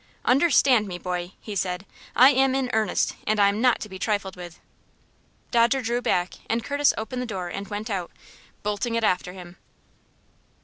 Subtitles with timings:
[0.25, 3.99] "Understand me, boy," he said, "I am in earnest, and I am not to be
[3.99, 4.59] trifled with."
[5.51, 8.09] Dodger drew back, and Curtis opened the door and went out,
[8.63, 9.57] bolting it after him.